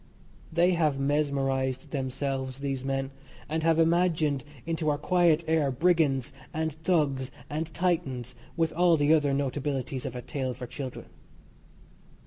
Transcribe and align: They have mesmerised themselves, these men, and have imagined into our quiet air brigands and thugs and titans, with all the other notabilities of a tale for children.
They 0.51 0.71
have 0.71 0.99
mesmerised 0.99 1.91
themselves, 1.91 2.57
these 2.61 2.83
men, 2.83 3.11
and 3.47 3.61
have 3.61 3.77
imagined 3.77 4.43
into 4.65 4.89
our 4.89 4.97
quiet 4.97 5.43
air 5.47 5.69
brigands 5.69 6.33
and 6.55 6.73
thugs 6.73 7.29
and 7.51 7.71
titans, 7.71 8.33
with 8.57 8.73
all 8.73 8.97
the 8.97 9.13
other 9.13 9.31
notabilities 9.31 10.07
of 10.07 10.15
a 10.15 10.23
tale 10.23 10.55
for 10.55 10.65
children. 10.65 11.05